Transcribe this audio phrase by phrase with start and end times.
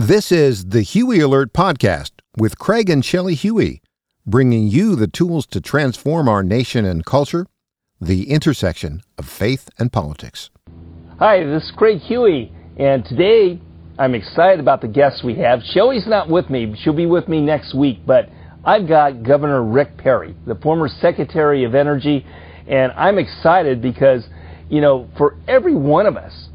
[0.00, 3.82] This is the Huey Alert Podcast with Craig and Shelley Huey,
[4.24, 7.46] bringing you the tools to transform our nation and culture,
[8.00, 10.48] the intersection of faith and politics.
[11.18, 13.60] Hi, this is Craig Huey, and today
[13.98, 15.60] I'm excited about the guests we have.
[15.62, 18.30] Shelley's not with me, she'll be with me next week, but
[18.64, 22.24] I've got Governor Rick Perry, the former Secretary of Energy,
[22.66, 24.24] and I'm excited because,
[24.70, 26.48] you know, for every one of us,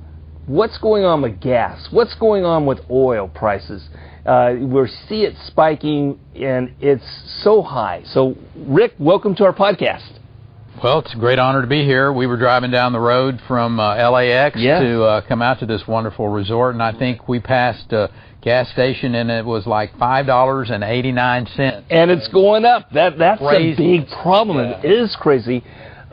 [0.47, 1.87] what's going on with gas?
[1.91, 3.87] What's going on with oil prices?
[4.25, 7.03] Uh, we see it spiking, and it's
[7.43, 8.01] so high.
[8.05, 10.19] So, Rick, welcome to our podcast.
[10.83, 12.11] Well, it's a great honor to be here.
[12.11, 14.79] We were driving down the road from uh, LAX Yeah.
[14.81, 18.09] to uh, come out to this wonderful resort, and I think we passed a
[18.41, 21.87] gas station, and it was like five dollars and eighty nine cents.
[21.89, 22.89] And it's going up.
[22.91, 23.71] That that's Crazy.
[23.97, 24.57] a big problem.
[24.59, 25.63] It is crazy.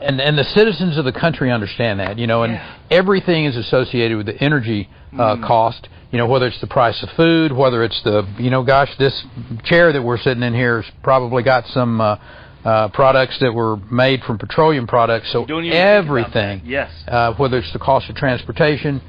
[0.03, 2.59] And and the citizens of the country understand that, you know, and
[2.91, 5.87] everything is associated with the energy uh, cost.
[6.11, 9.25] You know, whether it's the price of food, whether it's the, you know, gosh, this
[9.63, 12.17] chair that we're sitting in here has probably got some uh,
[12.63, 15.31] uh, products that were made from petroleum products.
[15.31, 16.61] So Don't even think about everything.
[16.65, 16.91] Yes.
[17.07, 19.01] uh, whether it's the cost of transportation,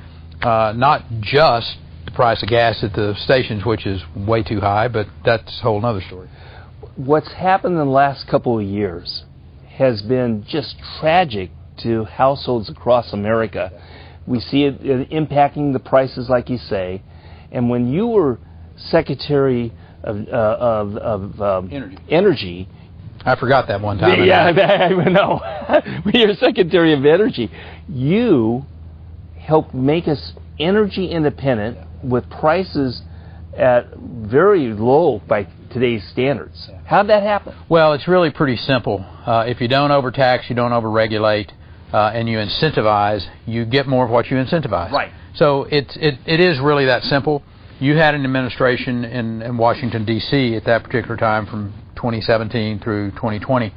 [0.43, 4.89] uh, not just the price of gas at the stations, which is way too high,
[4.89, 6.29] but that's a whole other story.
[6.97, 9.25] What's happened in the last couple of years
[9.77, 11.51] has been just tragic
[11.83, 13.71] to households across America.
[14.27, 17.03] We see it uh, impacting the prices, like you say.
[17.51, 18.39] And when you were
[18.77, 21.99] Secretary of, uh, of, of um, Energy.
[22.09, 22.69] Energy,
[23.25, 24.23] I forgot that one time.
[24.25, 25.41] yeah, I know.
[26.03, 27.51] when you're Secretary of Energy,
[27.89, 28.65] you
[29.39, 33.03] helped make us energy independent with prices
[33.57, 36.69] at very low by today's standards.
[36.87, 37.55] How'd that happen?
[37.69, 39.05] Well, it's really pretty simple.
[39.27, 41.51] Uh, if you don't overtax, you don't overregulate,
[41.93, 44.91] uh, and you incentivize, you get more of what you incentivize.
[44.91, 45.13] Right.
[45.35, 47.43] So it's it, it is really that simple.
[47.81, 50.55] You had an administration in, in Washington D.C.
[50.55, 53.75] at that particular time, from 2017 through 2020,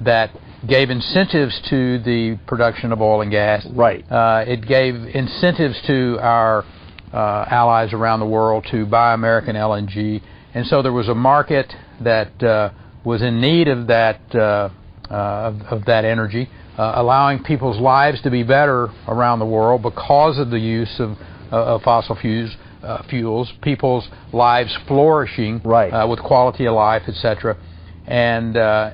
[0.00, 0.30] that
[0.66, 3.64] gave incentives to the production of oil and gas.
[3.70, 4.04] Right.
[4.10, 6.64] Uh, it gave incentives to our
[7.12, 10.22] uh, allies around the world to buy American LNG,
[10.54, 12.70] and so there was a market that uh,
[13.04, 14.70] was in need of that uh,
[15.10, 19.82] uh, of, of that energy, uh, allowing people's lives to be better around the world
[19.82, 21.16] because of the use of,
[21.50, 22.54] uh, of fossil fuels.
[22.82, 26.08] Uh, fuels, people's lives flourishing Right.
[26.08, 27.56] with quality of life, etc.
[28.06, 28.92] And uh,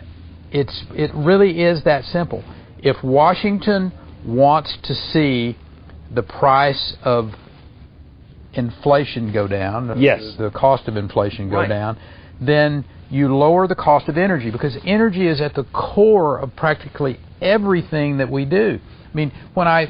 [0.50, 2.42] it's it really is that simple.
[2.78, 3.92] If Washington
[4.24, 5.58] wants to see
[6.10, 7.32] the price of
[8.56, 10.36] inflation go down, Yes.
[10.38, 11.68] the cost of inflation go Right.
[11.68, 11.96] down,
[12.40, 17.18] then you lower the cost of energy because energy is at the core of practically
[17.40, 18.78] everything that we do.
[19.12, 19.88] I mean, when I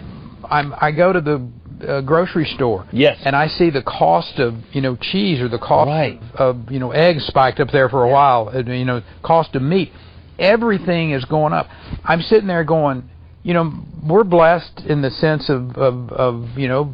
[0.50, 1.40] I'm, I go to the
[1.88, 3.18] uh, grocery store Yes.
[3.24, 6.20] and I see the cost of you know cheese or the cost Right.
[6.34, 9.54] of, of you know eggs spiked up there for a while, uh, you know cost
[9.54, 9.90] of meat,
[10.38, 11.68] everything is going up.
[12.04, 13.08] I'm sitting there going,
[13.44, 13.72] you know,
[14.02, 16.92] we're blessed in the sense of of, of you know,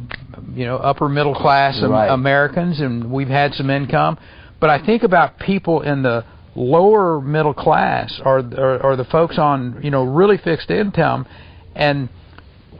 [0.53, 2.07] you know upper middle class Right.
[2.07, 4.19] Americans, and we've had some income,
[4.59, 9.39] but I think about people in the lower middle class or or, or the folks
[9.39, 11.25] on you know really fixed income,
[11.73, 12.09] and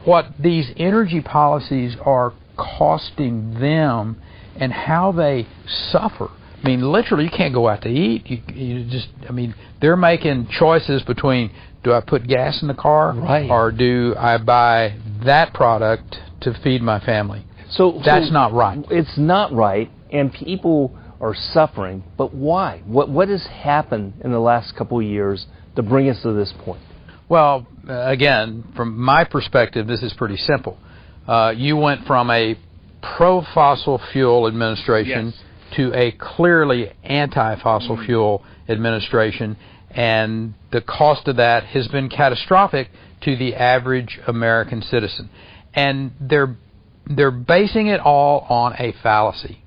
[0.04, 4.20] what these energy policies are costing them
[4.56, 6.28] and how they suffer.
[6.62, 8.26] I mean, literally, you can't go out to eat.
[8.26, 11.50] You, you just, I mean, they're making choices between
[11.82, 13.50] do I put gas in the car Right.
[13.50, 14.94] or do I buy
[15.24, 17.44] that product to feed my family?
[17.70, 18.84] So That's so not right.
[18.90, 22.02] It's not right, and people are suffering.
[22.16, 22.82] But why?
[22.86, 26.52] What what has happened in the last couple of years to bring us to this
[26.64, 26.80] point?
[27.28, 30.76] Well, uh, again, from my perspective, this is pretty simple.
[31.26, 32.56] Uh, you went from a
[33.16, 35.34] pro fossil fuel administration Yes.
[35.34, 35.76] Mm.
[35.76, 39.56] to a clearly anti fossil fuel administration,
[39.94, 42.88] and the cost of that has been catastrophic
[43.22, 45.30] to the average American citizen.
[45.74, 46.56] And they're
[47.06, 49.58] they're basing it all on a fallacy.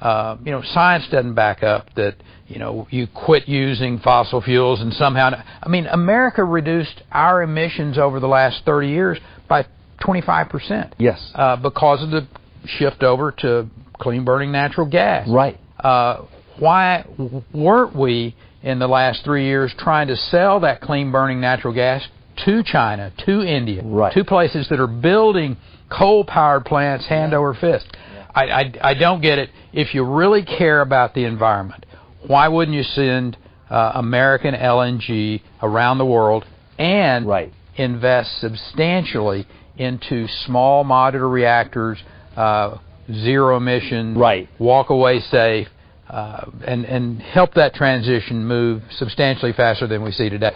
[0.00, 2.16] Uh, you know, science doesn't back up that
[2.46, 5.30] you know you quit using fossil fuels and somehow.
[5.62, 9.66] I mean, America reduced our emissions over the last 30 years by
[10.04, 10.94] 25 percent.
[10.98, 11.32] Yes.
[11.34, 12.26] Uh, because of the
[12.66, 15.28] shift over to clean burning natural gas.
[15.28, 15.58] Right.
[15.80, 16.26] Uh,
[16.58, 17.06] why
[17.52, 22.02] weren't we in the last three years trying to sell that clean burning natural gas
[22.44, 24.12] to China, to India, Right.
[24.14, 25.56] to places that are building
[25.88, 27.86] coal powered plants hand over fist?
[28.34, 29.50] I, I, I don't get it.
[29.72, 31.86] If you really care about the environment,
[32.26, 33.36] why wouldn't you send
[33.70, 36.44] uh, American LNG around the world
[36.78, 37.52] and Right.
[37.76, 39.46] invest substantially
[39.76, 41.98] into small modular reactors
[42.36, 42.78] uh,
[43.12, 44.48] zero emission, right.
[44.58, 45.68] walk away safe,
[46.08, 50.52] uh, and and help that transition move substantially faster than we see today.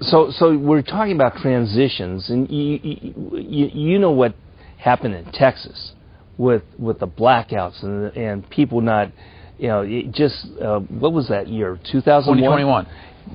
[0.00, 4.34] So, so we're talking about transitions, and you, you, you know what
[4.78, 5.92] happened in Texas
[6.38, 9.10] with with the blackouts and and people not,
[9.58, 12.86] you know, just uh, what was that year, 2001?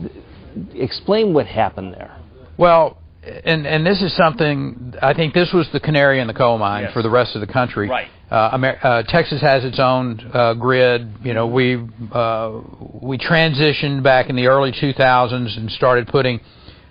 [0.01, 0.81] 2021.
[0.81, 2.17] Explain what happened there.
[2.57, 6.57] Well, and and this is something I think this was the canary in the coal
[6.57, 6.93] mine yes.
[6.93, 7.89] for the rest of the country.
[7.89, 8.07] Right.
[8.29, 11.13] Uh, Amer- uh, Texas has its own uh, grid.
[11.23, 11.75] You know, we
[12.11, 12.61] uh,
[13.01, 16.39] we transitioned back in the early 2000s and started putting.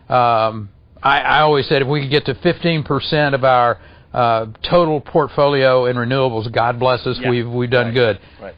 [0.09, 0.71] Um,
[1.03, 3.81] I, I always said if we could get to 15% of our
[4.13, 7.29] uh, total portfolio in renewables, God bless us, yeah.
[7.29, 7.95] we've we've done right.
[7.95, 8.21] good.
[8.41, 8.55] Right.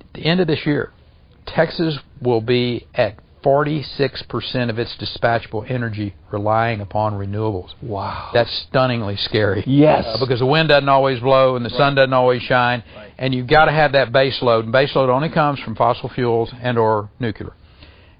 [0.00, 0.92] At the end of this year,
[1.46, 7.70] Texas will be at 46% of its dispatchable energy relying upon renewables.
[7.82, 8.30] Wow.
[8.32, 9.64] That's stunningly scary.
[9.66, 10.04] Yes.
[10.06, 11.78] Uh, because the wind doesn't always blow and the right.
[11.78, 13.12] sun doesn't always shine, right.
[13.18, 14.64] and you've got to have that base load.
[14.64, 17.52] And base load only comes from fossil fuels and or nuclear.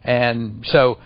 [0.04, 0.98] And so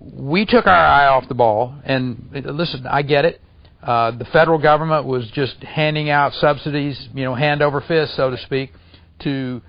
[0.00, 1.74] we took our eye off the ball.
[1.84, 3.40] And listen, I get it.
[3.82, 8.30] Uh, the federal government was just handing out subsidies, you know, hand over fist, so
[8.30, 8.72] to speak,
[9.20, 9.60] to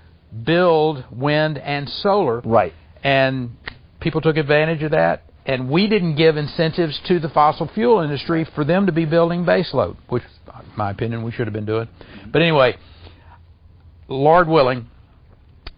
[0.46, 2.42] build wind and solar.
[2.42, 2.74] Right.
[3.04, 3.58] And
[4.04, 8.46] people took advantage of that, and we didn't give incentives to the fossil fuel industry
[8.54, 11.88] for them to be building baseload, which, in my opinion, we should have been doing.
[12.32, 12.76] But anyway,
[14.08, 14.88] Lord willing,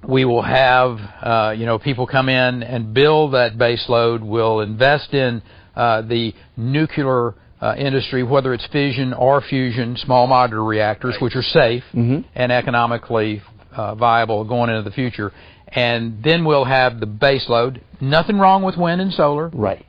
[0.07, 4.25] we will have uh, you know people come in and build that baseload.
[4.27, 5.42] We'll invest in
[5.75, 11.42] uh, the nuclear uh, industry, whether it's fission or fusion, small modular reactors, which are
[11.42, 12.27] safe mm-hmm.
[12.36, 13.42] and economically
[13.75, 15.31] uh, viable going into the future
[15.68, 17.81] and then we'll have the base load.
[18.00, 19.50] Nothing wrong with wind and solar.
[19.50, 19.86] Right.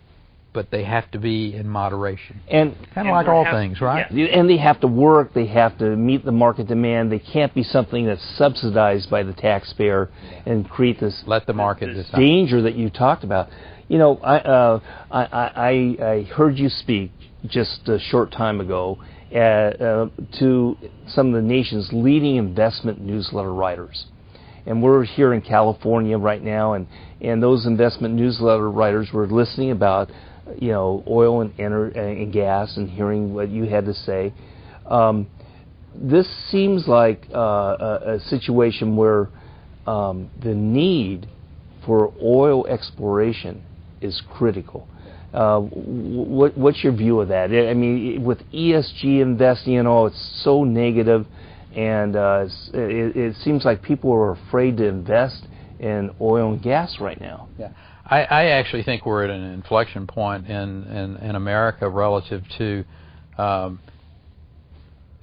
[0.53, 2.41] But they have to be in moderation.
[2.49, 4.11] And kind of like all things, right?
[4.11, 4.27] Yeah.
[4.27, 5.35] And they have to work.
[5.35, 7.13] They have to meet the market demand.
[7.13, 10.09] They can't be something that's subsidized by the taxpayer
[10.47, 12.19] and create this let the market this decide.
[12.19, 13.51] danger that you talked about.
[13.89, 14.81] You know, I, uh,
[15.11, 17.13] I, I I heard you speak
[17.47, 18.99] just a short time ago
[19.37, 24.07] uh, uh, to some of the nation's leading investment newsletter writers
[24.67, 26.87] and we're here in California right now, and
[27.21, 30.11] and those investment newsletter writers were listening about
[30.59, 34.35] you know oil and, and gas and hearing what you had to say.
[34.87, 35.29] Um,
[35.95, 39.29] this seems like uh, a, a, situation where
[39.87, 41.27] um, the need
[41.87, 43.65] for oil exploration
[44.03, 44.87] is critical.
[45.33, 47.51] Uh, what, what's your view of that?
[47.51, 51.27] I mean, with ESG investing and all, it's so negative
[51.77, 55.47] and uh, it, it, seems like people are afraid to invest
[55.79, 57.49] in oil and gas right now.
[57.59, 57.69] Yeah,
[58.05, 62.85] I, I actually think we're at an inflection point in in, in America relative to
[63.37, 63.79] um,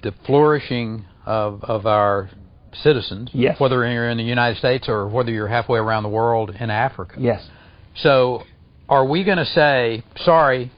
[0.04, 2.30] the flourishing of of our
[2.72, 3.30] citizens.
[3.32, 3.58] Yes.
[3.58, 7.16] Whether you're in the United States or whether you're halfway around the world in Africa.
[7.18, 7.44] Yes.
[7.96, 8.42] So,
[8.88, 10.70] are we going to say, sorry,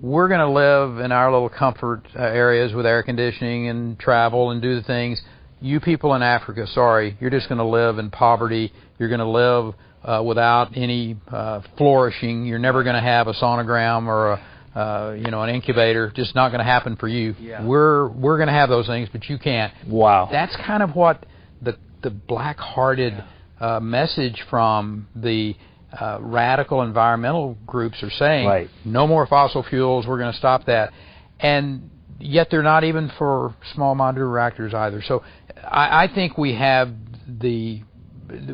[0.00, 4.50] we're going to live in our little comfort uh, areas with air conditioning and travel
[4.50, 5.20] and do the things.
[5.60, 8.72] You people in Africa, sorry, you're just going to live in poverty.
[8.98, 12.44] You're going to live uh, without any uh, flourishing.
[12.44, 16.34] You're never going to have a sonogram or a uh, you know, an incubator, just
[16.34, 17.34] not going to happen for you.
[17.38, 17.62] Yeah.
[17.62, 19.72] We're we're going to have those things, but you can't.
[19.86, 20.28] Wow.
[20.32, 21.26] That's kind of what
[21.60, 23.22] the the black-hearted
[23.60, 25.54] uh, message from the
[25.98, 28.68] uh, radical environmental groups are saying right.
[28.84, 30.06] no more fossil fuels.
[30.06, 30.92] We're going to stop that,
[31.40, 35.02] and yet they're not even for small modular reactors either.
[35.06, 35.22] So
[35.62, 36.90] I, I think we have
[37.26, 37.82] the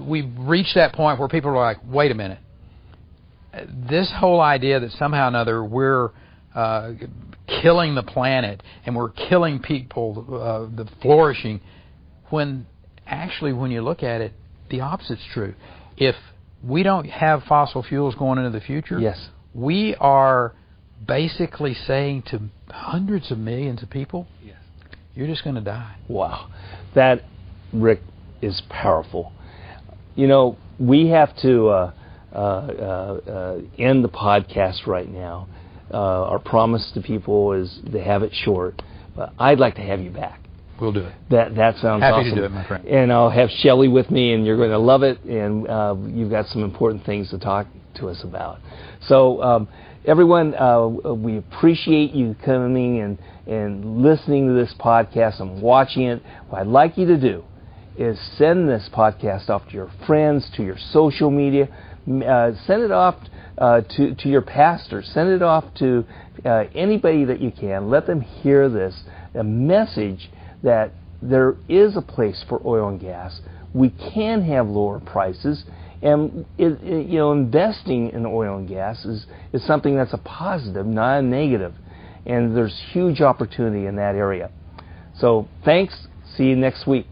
[0.00, 2.40] we've reached that point where people are like, wait a minute,
[3.88, 6.10] this whole idea that somehow or another we're
[6.54, 6.92] uh,
[7.62, 11.60] killing the planet and we're killing people, uh, the flourishing,
[12.30, 12.66] when
[13.06, 14.32] actually when you look at it,
[14.70, 15.54] the opposite's true.
[15.96, 16.16] If
[16.62, 18.98] we don't have fossil fuels going into the future.
[18.98, 19.28] Yes.
[19.54, 20.54] We are
[21.06, 24.56] basically saying to hundreds of millions of people, yes.
[25.14, 25.96] you're just going to die.
[26.08, 26.50] Wow.
[26.94, 27.22] That,
[27.72, 28.00] Rick,
[28.42, 29.32] is powerful.
[30.14, 31.92] You know, we have to uh,
[32.32, 35.48] uh, uh, end the podcast right now.
[35.92, 38.82] Uh, our promise to people is to have it short,
[39.16, 40.40] but I'd like to have you back.
[40.80, 41.12] We'll do it.
[41.30, 42.30] That that sounds Happy awesome.
[42.30, 42.86] to do it, my friend.
[42.86, 45.20] And I'll have Shelley with me, and you're going to love it.
[45.24, 47.66] And uh, you've got some important things to talk
[47.96, 48.58] to us about.
[49.06, 49.68] So, um,
[50.04, 56.22] everyone, uh, we appreciate you coming and and listening to this podcast and watching it.
[56.48, 57.44] What I'd like you to do
[57.96, 61.68] is send this podcast off to your friends, to your social media.
[62.06, 63.16] Uh, send it off
[63.58, 65.02] uh, to to your pastor.
[65.02, 66.04] Send it off to
[66.44, 67.90] uh, anybody that you can.
[67.90, 69.02] Let them hear this
[69.34, 70.30] a message
[70.62, 73.40] that there is a place for oil and gas.
[73.74, 75.64] We can have lower prices,
[76.02, 80.18] and it, it, you know, investing in oil and gas is, is something that's a
[80.18, 81.74] positive, not a negative.
[82.26, 84.50] And there's huge opportunity in that area.
[85.18, 86.06] So thanks.
[86.36, 87.06] See you next week.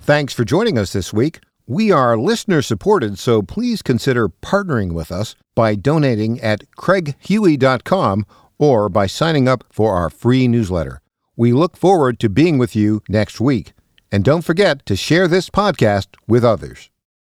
[0.00, 1.40] Thanks for joining us this week.
[1.66, 8.24] We are listener supported, so please consider partnering with us by donating at craighuey.com
[8.58, 11.02] or by signing up for our free newsletter.
[11.38, 13.72] We look forward to being with you next week.
[14.10, 16.90] And don't forget to share this podcast with others.